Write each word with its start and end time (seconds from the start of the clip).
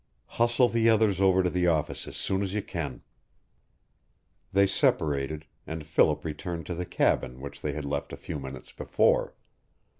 Hustle 0.25 0.67
the 0.67 0.89
others 0.89 1.21
over 1.21 1.43
to 1.43 1.49
the 1.51 1.67
office 1.67 2.07
as 2.07 2.17
soon 2.17 2.41
as 2.41 2.55
you 2.55 2.63
can." 2.63 3.03
They 4.51 4.65
separated, 4.65 5.45
and 5.67 5.85
Philip 5.85 6.25
returned 6.25 6.65
to 6.65 6.73
the 6.73 6.87
cabin 6.87 7.39
which 7.39 7.61
they 7.61 7.73
had 7.73 7.85
left 7.85 8.11
a 8.11 8.17
few 8.17 8.39
minutes 8.39 8.71
before. 8.71 9.35